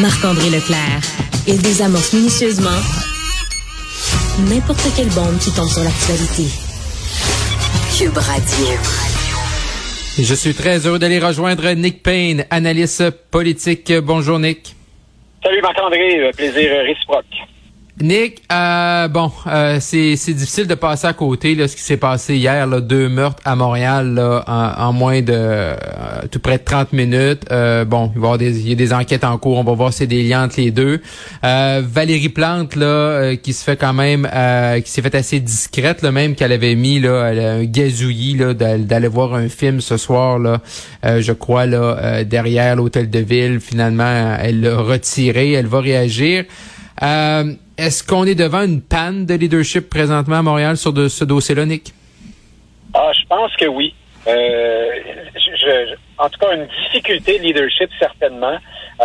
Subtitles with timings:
[0.00, 1.00] Marc-André Leclerc.
[1.46, 2.80] Il désamorce minutieusement
[4.48, 6.44] n'importe quelle bombe qui tombe sur l'actualité.
[7.96, 8.66] Cube Radio.
[10.18, 13.92] Je suis très heureux d'aller rejoindre Nick Payne, analyste politique.
[14.02, 14.74] Bonjour Nick.
[15.42, 17.24] Salut Marc-André, plaisir réciproque.
[18.00, 22.36] Nick, euh, bon, euh, c'est difficile de passer à côté là, ce qui s'est passé
[22.36, 25.74] hier, là, deux meurtres à Montréal là, en, moins de euh,
[26.30, 27.42] tout près de 30 minutes.
[27.50, 29.98] Euh, bon, il va y des, a des enquêtes en cours, on va voir si
[29.98, 31.00] c'est des liens entre les deux.
[31.42, 34.28] Valérie Plante, là, qui se fait quand même,
[34.84, 39.34] qui s'est fait assez discrète, là, même qu'elle avait mis là, un gazouillis d'aller voir
[39.34, 40.60] un film ce soir, là,
[41.02, 43.60] je crois, là, derrière l'hôtel de ville.
[43.60, 46.44] Finalement, elle l'a retiré, elle va réagir.
[47.02, 51.24] Euh, est-ce qu'on est devant une panne de leadership présentement à Montréal sur de, ce
[51.24, 51.94] dossier-là, Nick?
[52.92, 53.94] Ah, je pense que oui.
[54.26, 54.90] Euh,
[55.36, 58.58] je, en tout cas, une difficulté de leadership, certainement.
[59.00, 59.04] Euh.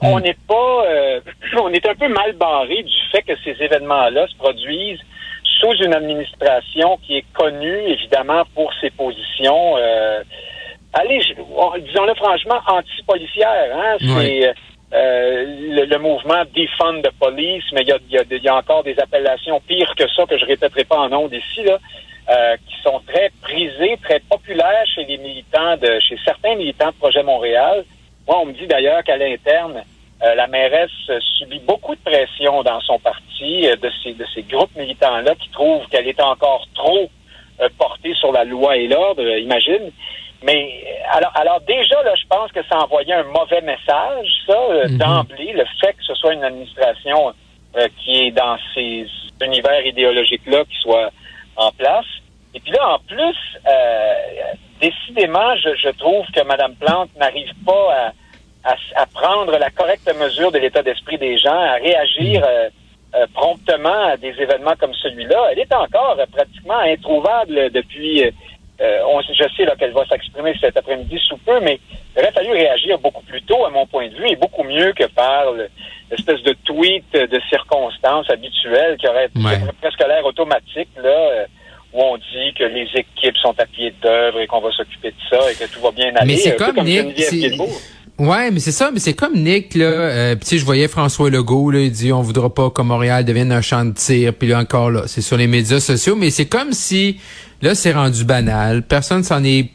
[0.00, 0.84] On n'est pas...
[0.86, 1.20] Euh,
[1.60, 5.02] on est un peu mal barré du fait que ces événements-là se produisent
[5.60, 9.76] sous une administration qui est connue, évidemment, pour ses positions...
[10.94, 13.76] allez, disons-le franchement, anti-policière.
[13.76, 13.96] Hein?
[14.00, 14.54] C'est...
[14.94, 20.08] Euh, le, mouvement Defund the Police, mais il y a, encore des appellations pires que
[20.08, 21.78] ça que je répéterai pas en nom ici, là,
[22.30, 26.94] euh, qui sont très prisées, très populaires chez les militants de chez certains militants de
[26.94, 27.84] Projet Montréal.
[28.28, 29.82] Moi, on me dit d'ailleurs qu'à l'interne,
[30.22, 34.76] euh, la mairesse subit beaucoup de pression dans son parti de ces de ces groupes
[34.76, 37.10] militants-là qui trouvent qu'elle est encore trop
[37.78, 39.90] portée sur la loi et l'ordre, imagine.
[40.44, 44.88] Mais alors, alors déjà, là, je pense que ça envoyait un mauvais message, ça, euh,
[44.88, 44.98] mhm.
[44.98, 47.32] d'emblée, le fait que ce soit une administration
[47.76, 49.06] euh, qui est dans ces
[49.42, 51.10] univers idéologiques-là qui soit
[51.56, 52.04] en place.
[52.54, 53.36] Et puis là, en plus,
[53.66, 54.14] euh,
[54.82, 58.12] décidément, je, je, trouve que Mme Plante n'arrive pas
[58.64, 62.46] à, à, prendre la correcte mesure de l'état d'esprit des gens, à réagir
[63.14, 63.26] mhm.
[63.32, 65.48] promptement à des événements comme celui-là.
[65.52, 68.30] Elle est encore pratiquement introuvable depuis
[68.80, 71.78] euh, on, je sais qu'elle va s'exprimer cet après-midi sous peu, mais
[72.16, 74.92] il aurait fallu réagir beaucoup plus tôt, à mon point de vue, et beaucoup mieux
[74.92, 75.44] que par
[76.10, 79.28] l'espèce de tweet de circonstances habituelles qui aurait,
[79.80, 81.46] presque l'air automatique, là, euh,
[81.92, 85.16] où on dit que les équipes sont à pied d'œuvre et qu'on va s'occuper de
[85.30, 86.34] ça et que tout va bien aller.
[86.34, 87.16] Mais c'est comme, Nick,
[88.16, 89.86] Ouais, mais c'est ça, mais c'est comme Nick là.
[89.86, 93.50] Euh, puis je voyais François Legault là, il dit on voudra pas que Montréal devienne
[93.50, 94.32] un champ de tir.
[94.34, 97.18] Puis là encore là, c'est sur les médias sociaux, mais c'est comme si
[97.64, 98.82] là c'est rendu banal.
[98.82, 99.70] Personne s'en est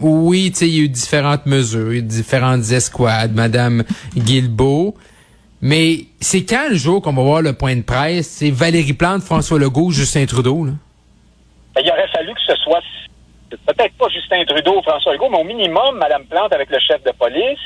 [0.00, 3.84] oui, tu sais, il y a eu différentes mesures, différentes escouades, Madame
[4.16, 4.94] Guilbeault.
[5.60, 9.22] Mais c'est quand le jour qu'on va voir le point de presse, c'est Valérie Plante,
[9.22, 10.72] François Legault, Justin Trudeau, là?
[11.74, 12.80] Ben, il aurait fallu que ce soit
[13.50, 17.12] peut-être pas Justin Trudeau François Legault, mais au minimum, Mme Plante avec le chef de
[17.12, 17.60] police,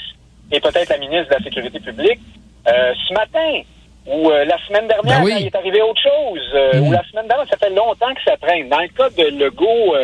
[0.52, 2.20] et peut-être la ministre de la Sécurité publique,
[2.68, 3.62] euh, ce matin
[4.06, 6.92] ou euh, la semaine dernière, ben il est arrivé autre chose, euh, ou mm.
[6.92, 8.68] la semaine dernière, ça fait longtemps que ça traîne.
[8.68, 9.96] Dans le cas de Legault,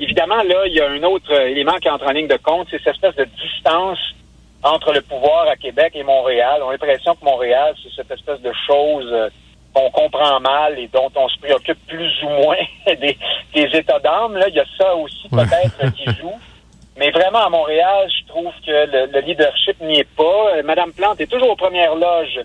[0.00, 2.82] évidemment, là, il y a un autre élément qui entre en ligne de compte, c'est
[2.82, 3.98] cette espèce de distance
[4.62, 6.62] entre le pouvoir à Québec et Montréal.
[6.64, 9.30] On a l'impression que Montréal, c'est cette espèce de chose
[9.74, 13.18] qu'on comprend mal et dont on se préoccupe plus ou moins des,
[13.54, 14.36] des états d'âme.
[14.36, 16.38] Là, il y a ça aussi peut-être qui joue.
[16.96, 20.56] Mais vraiment, à Montréal, je trouve que le, leadership n'y est pas.
[20.56, 22.40] Euh, Madame Plante est toujours aux premières loges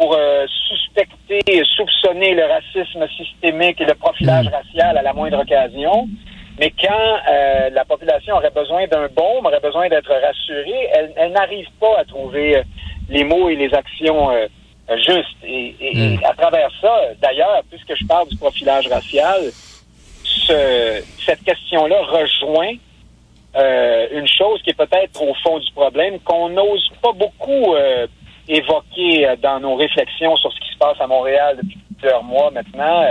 [0.00, 4.54] pour euh, suspecter, soupçonner le racisme systémique et le profilage hmm.
[4.54, 6.08] racial à la moindre occasion.
[6.58, 11.32] Mais quand euh, la population aurait besoin d'un baume, aurait besoin d'être rassurée, elle, elle
[11.32, 12.62] n'arrive pas à trouver
[13.10, 14.30] les mots et les actions
[15.04, 15.44] justes.
[15.44, 16.24] Et, et, hmm.
[16.24, 19.50] à travers ça, d'ailleurs, puisque je parle du profilage racial,
[20.24, 22.72] ce, cette question-là rejoint
[23.54, 27.74] euh, une chose qui est peut-être au fond du problème, qu'on n'ose pas beaucoup
[28.50, 32.22] euh, évoquer euh, dans nos réflexions sur ce qui se passe à Montréal depuis plusieurs
[32.22, 33.04] mois maintenant.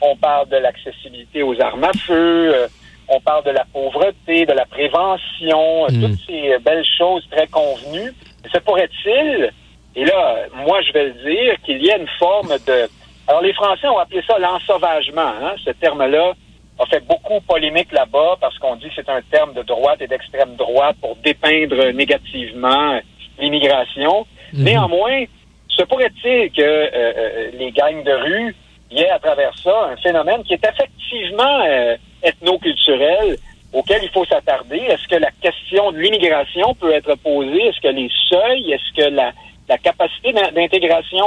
[0.00, 2.68] on parle de l'accessibilité aux armes à feu,
[3.08, 6.00] on parle de la pauvreté, de la prévention, hmm.
[6.00, 8.12] toutes ces belles choses très convenues.
[8.52, 9.50] Se pourrait-il,
[9.96, 12.88] et là, moi je vais le dire, qu'il y ait une forme de...
[13.26, 16.34] Alors les Français ont appelé ça l'ensauvagement, hein, ce terme-là
[16.78, 20.06] a fait beaucoup polémique là-bas parce qu'on dit que c'est un terme de droite et
[20.06, 23.00] d'extrême droite pour dépeindre négativement
[23.38, 24.26] l'immigration.
[24.54, 24.64] Mhm.
[24.64, 25.24] Néanmoins,
[25.68, 28.56] se pourrait-il que euh, euh, les gangs de rue
[28.90, 33.36] y ait à travers ça un phénomène qui est effectivement euh, ethnoculturel
[33.72, 34.78] auquel il faut s'attarder?
[34.78, 37.66] Est-ce que la question de l'immigration peut être posée?
[37.66, 39.32] Est-ce que les seuils, est-ce que la,
[39.68, 41.26] la capacité d'intégration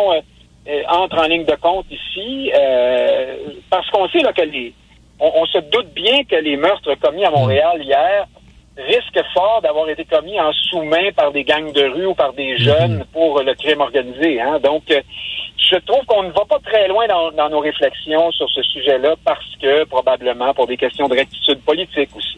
[0.89, 2.51] entre en ligne de compte ici?
[3.69, 4.73] parce qu'on sait là, que les,
[5.19, 8.27] on, se doute bien que les meurtres commis à Montréal hier
[8.77, 12.53] risque fort d'avoir été commis en sous-main par des gangs de rue ou par des
[12.53, 12.57] mhm.
[12.59, 14.39] jeunes pour le crime organisé.
[14.39, 14.59] Hein.
[14.63, 15.01] Donc, euh,
[15.57, 19.15] je trouve qu'on ne va pas très loin dans, dans nos réflexions sur ce sujet-là
[19.25, 22.37] parce que probablement pour des questions de rectitude politique aussi.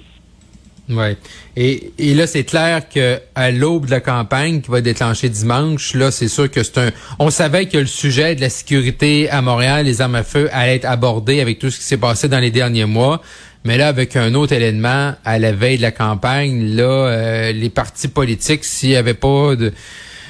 [1.56, 5.94] Et, et là, c'est clair que à l'aube de la campagne qui va déclencher dimanche,
[5.94, 6.90] là, c'est sûr que c'est un.
[7.20, 10.78] On savait que le sujet de la sécurité à Montréal, les armes à feu, allait
[10.78, 13.22] être abordé avec tout ce qui s'est passé dans les derniers mois.
[13.66, 17.70] Mais là, avec un autre élément à la veille de la campagne, là, euh, les
[17.70, 19.74] partis politiques, s'il n'y avait pas de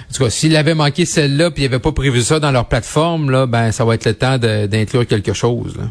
[0.09, 2.65] en tout cas, s'ils avaient manqué celle-là puis ils n'avaient pas prévu ça dans leur
[2.65, 5.77] plateforme, là, ben ça va être le temps d'inclure quelque chose.
[5.77, 5.83] Là.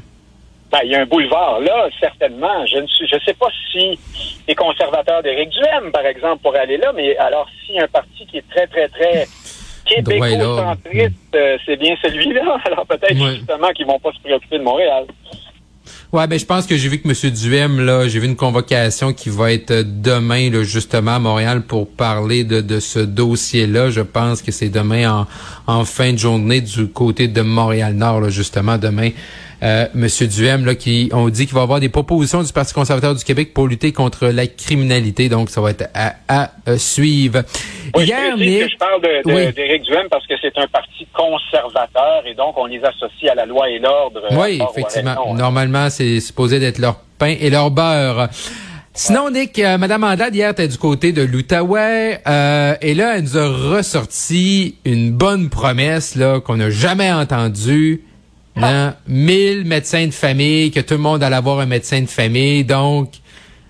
[0.72, 2.66] Ben, il y a un boulevard là, certainement.
[2.66, 3.96] Je ne suis, je sais pas si
[4.48, 8.38] les conservateurs d'Éric Duhem, par exemple, pourraient aller là, mais alors si un parti qui
[8.38, 9.28] est très, très, très
[9.86, 12.58] québécois-centriste, euh, c'est bien celui-là.
[12.66, 15.06] Alors peut-être justement qu'ils vont pas se préoccuper de Montréal.
[16.12, 17.30] Ouais, ben je pense que j'ai vu que M.
[17.32, 21.88] Duhem, là, j'ai vu une convocation qui va être demain, là, justement, à Montréal pour
[21.88, 23.90] parler de, de ce dossier-là.
[23.90, 25.26] Je pense que c'est demain en,
[25.66, 29.47] en fin de journée du côté de Montréal-Nord, justement, demain euh,
[29.94, 33.14] Monsieur Duhem, là, qui ont dit qu'il va y avoir des propositions du Parti conservateur
[33.14, 35.28] du Québec pour lutter contre la criminalité.
[35.28, 37.42] Donc, ça va être à, suivre.
[37.96, 39.02] Oui, Hier, que je parle
[39.54, 43.34] d'Éric de, Duhem parce que c'est un parti conservateur et donc on les associe à
[43.34, 44.22] la loi et l'ordre.
[44.32, 45.34] Oui, effectivement.
[45.34, 48.28] Normalement, c'est supposé d'être leur pain et leur beurre.
[48.94, 52.20] Sinon, Nick, euh, Madame Andade, hier, était du côté de l'Outaouais.
[52.26, 58.02] Euh, et là, elle nous a ressorti une bonne promesse là qu'on n'a jamais entendue.
[58.60, 62.64] Non, 1000 médecins de famille, que tout le monde allait avoir un médecin de famille.
[62.64, 63.10] Donc,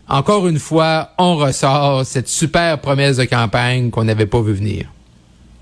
[0.08, 4.86] encore une fois, on ressort cette super promesse de campagne qu'on n'avait pas vu venir.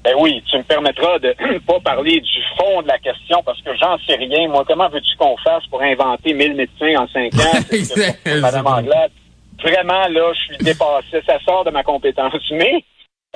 [0.05, 1.34] Ben oui, tu me permettras de
[1.67, 4.49] pas parler du fond de la question parce que j'en sais rien.
[4.49, 8.11] Moi, comment veux-tu qu'on fasse pour inventer 1000 médecins en 5 ans?
[8.40, 9.11] Madame Anglade.
[9.61, 11.23] Vraiment, là, je suis dépassé.
[11.26, 12.34] Ça sort de ma compétence.
[12.52, 12.84] Mais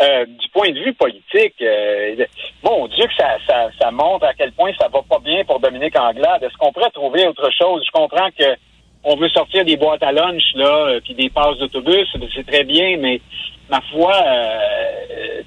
[0.01, 2.25] euh, du point de vue politique, euh,
[2.63, 5.61] mon Dieu que ça, ça, ça, montre à quel point ça va pas bien pour
[5.61, 6.43] Dominique Anglade.
[6.43, 7.83] Est-ce qu'on pourrait trouver autre chose?
[7.85, 8.57] Je comprends que
[9.05, 12.65] on veut sortir des boîtes à lunch, là, euh, puis des passes d'autobus, c'est très
[12.65, 13.21] bien, mais
[13.69, 14.13] ma foi,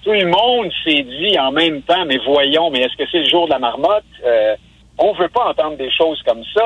[0.03, 3.29] tout le monde s'est dit en même temps, mais voyons, mais est-ce que c'est le
[3.29, 4.06] jour de la marmotte?
[4.99, 6.63] on veut pas entendre des choses comme ça.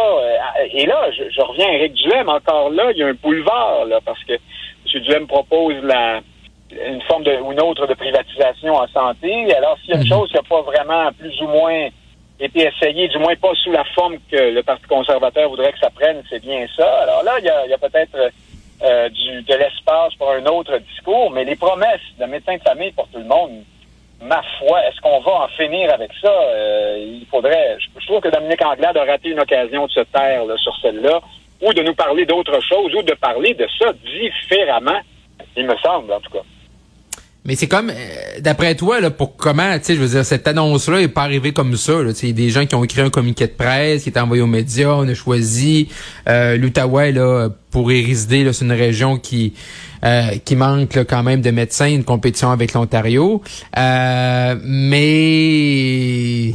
[0.73, 3.99] et là, je, reviens à Eric Duhem, encore là, il y a un boulevard, là,
[4.05, 5.01] parce que M.
[5.01, 6.21] Duhem propose la
[6.85, 9.53] une forme de, ou une autre de privatisation en santé.
[9.55, 10.09] Alors, s'il y a une mhm.
[10.09, 11.87] chose qui n'a pas vraiment plus ou moins
[12.39, 15.89] été essayée, du moins pas sous la forme que le Parti conservateur voudrait que ça
[15.89, 16.87] prenne, c'est bien ça.
[17.03, 18.31] Alors là, il y a, y a peut-être
[18.83, 22.91] euh, du, de l'espace pour un autre discours, mais les promesses de médecins de famille
[22.91, 23.63] pour tout le monde,
[24.21, 26.31] ma foi, est-ce qu'on va en finir avec ça?
[26.31, 27.77] Euh, il faudrait.
[27.79, 31.21] Je, trouve que Dominique Anglade a raté une occasion de se taire sur celle-là,
[31.61, 34.99] ou de nous parler d'autre chose, ou de parler de ça différemment,
[35.55, 36.43] il me semble, en tout cas.
[37.47, 37.93] Mais c'est comme, euh,
[38.41, 41.53] d'après toi, là, pour comment, tu sais, je veux dire, cette annonce-là est pas arrivée
[41.53, 42.03] comme ça.
[42.03, 44.19] Là, il y a des gens qui ont écrit un communiqué de presse, qui est
[44.19, 45.87] envoyé aux médias, on a choisi
[46.27, 48.51] euh, l'Outaouais là pour y résider.
[48.53, 49.53] C'est une région qui
[50.03, 53.41] euh, qui manque quand même de médecins, une compétition avec l'Ontario.
[53.77, 56.53] Euh, mais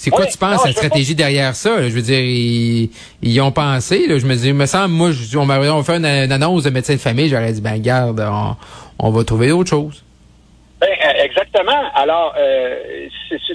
[0.00, 1.82] c'est quoi tu penses la stratégie derrière ça?
[1.82, 2.88] Je veux dire, ils,
[3.20, 4.06] y ont pensé.
[4.06, 6.94] Là, je me dis, me semble, moi, je, on m'a fait une, annonce de médecin
[6.94, 8.54] de famille, j'aurais dit, ben garde, on,
[9.00, 10.04] on va trouver autre chose.
[10.80, 11.82] Ben, euh, exactement.
[11.96, 13.08] Alors, euh,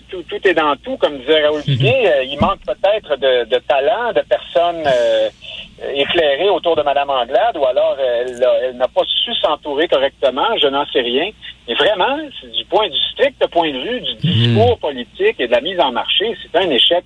[0.10, 1.78] tout, tout, est dans tout, comme disait Raoul mhm.
[1.82, 5.30] euh, il manque peut-être de, de, talent, de personnes euh,
[5.96, 10.86] éclairées autour de Mme Anglade, ou alors elle, n'a pas su s'entourer correctement, je n'en
[10.88, 11.30] sais rien.
[11.68, 15.62] Mais vraiment, du point du strict point de vue du discours politique et de la
[15.62, 17.06] mise en marché, c'est un échec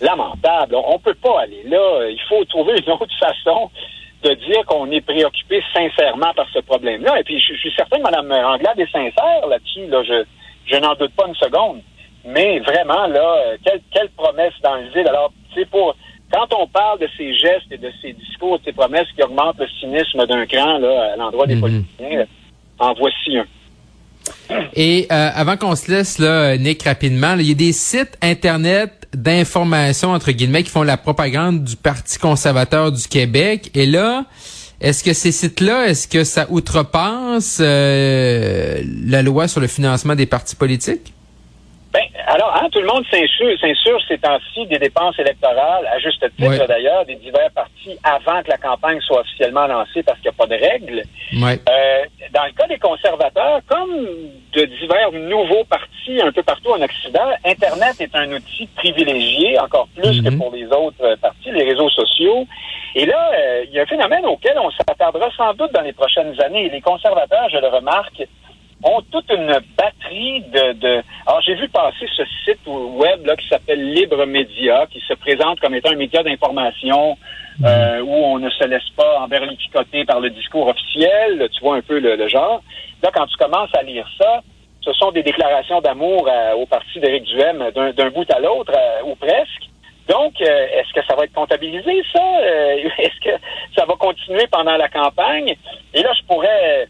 [0.00, 0.74] lamentable.
[0.74, 2.08] On ne peut pas aller là.
[2.08, 3.70] Il faut trouver une autre façon
[4.22, 7.20] de dire qu'on est préoccupé sincèrement par ce problème-là.
[7.20, 9.86] Et puis, je, suis certain que Mme Anglade est sincère là-dessus.
[9.86, 10.24] Là, je,
[10.66, 11.82] je n'en doute pas une seconde.
[12.24, 15.06] Mais vraiment, là, euh, quelle, quelle promesse dans le vide.
[15.06, 15.94] Alors, c'est pour
[16.32, 19.58] quand on parle de ces gestes et de ces discours, de ces promesses qui augmentent
[19.58, 21.60] le cynisme d'un cran là, à l'endroit des mhm.
[21.60, 22.24] politiciens,
[22.78, 23.46] en voici un.
[24.74, 29.08] Et euh, avant qu'on se laisse, là, Nick, rapidement, il y a des sites Internet
[29.14, 33.70] d'information, entre guillemets, qui font la propagande du Parti conservateur du Québec.
[33.74, 34.24] Et là,
[34.80, 40.26] est-ce que ces sites-là, est-ce que ça outrepasse euh, la loi sur le financement des
[40.26, 41.14] partis politiques?
[42.28, 42.68] Alors, Hein?
[42.72, 47.50] Tout le monde s'insurge ces temps-ci des dépenses électorales, à juste titre d'ailleurs, des divers
[47.54, 51.02] partis avant que la campagne soit officiellement lancée parce qu'il n'y a pas de règles.
[51.32, 53.90] Euh, dans le cas des conservateurs, comme
[54.52, 59.88] de divers nouveaux partis un peu partout en Occident, Internet est un outil privilégié, encore
[59.94, 60.38] plus que mhm.
[60.38, 62.46] pour les autres partis, les réseaux sociaux.
[62.94, 65.92] Et là, euh, il y a un phénomène auquel on s'attardera sans doute dans les
[65.92, 66.68] prochaines années.
[66.70, 68.22] Les conservateurs, je le remarque,
[68.82, 70.72] ont toute une batterie de...
[70.74, 71.02] de...
[71.26, 75.60] Alors, j'ai vu passer ce site web là, qui s'appelle Libre Média, qui se présente
[75.60, 77.16] comme étant un média d'information
[77.64, 81.48] euh, où on ne se laisse pas emberlificoter par le discours officiel.
[81.52, 82.62] Tu vois un peu le, genre.
[83.02, 84.42] Là, quand tu commences à lire ça,
[84.80, 89.06] ce sont des déclarations d'amour euh, au parti d'Éric Duhem d'un bout à l'autre, euh,
[89.06, 89.68] ou presque.
[90.08, 92.22] Donc, est-ce que ça va être comptabilisé, ça?
[92.98, 93.36] est-ce que
[93.76, 95.54] ça va continuer pendant la campagne?
[95.92, 96.86] Et là, je pourrais euh,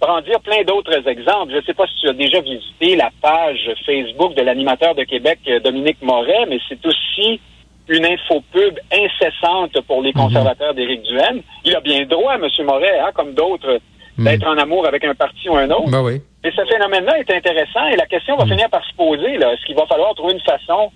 [0.00, 1.52] brandir plein d'autres exemples.
[1.52, 5.04] Je ne sais pas si tu as déjà visité la page Facebook de l'animateur de
[5.04, 7.40] Québec, euh, Dominique Moret, mais c'est aussi
[7.88, 10.22] une infopub incessante pour les mhm.
[10.22, 11.42] conservateurs d'Éric Duhaime.
[11.64, 12.48] Il a bien droit, M.
[12.64, 13.80] Moret, hein, comme d'autres,
[14.16, 14.24] mhm.
[14.24, 15.90] d'être en amour avec un parti ou un autre.
[15.90, 16.20] Ben oui.
[16.44, 18.50] Et ce phénomène-là est intéressant et la question va mhm.
[18.50, 19.34] finir par se poser.
[19.34, 20.90] Est-ce qu'il va falloir trouver une façon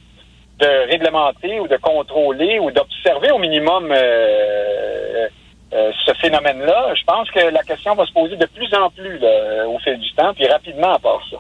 [0.59, 4.76] de réglementer ou de contrôler ou d'observer au minimum euh,
[5.73, 9.21] euh, ce phénomène-là, je pense que la question va se poser de plus en plus
[9.67, 11.39] au fil du temps, puis rapidement à part ça.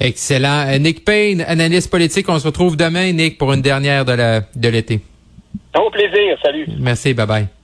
[0.00, 0.66] Excellent.
[0.68, 5.00] Euh, Nick Payne, analyste politique, on se retrouve demain, Nick, pour une dernière de l'été.
[5.76, 6.38] Au plaisir.
[6.42, 6.66] Salut.
[6.78, 7.14] Merci.
[7.14, 7.57] Bye bye.